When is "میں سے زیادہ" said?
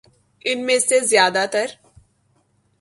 0.65-1.43